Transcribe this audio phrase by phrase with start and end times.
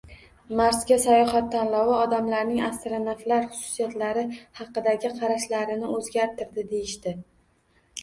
[0.59, 4.27] Marsga sayohat tanlovi odamlarning astronavtlar xususiyatlari
[4.63, 7.19] haqidagi qarashlarini o’zgartirdi, deyishdi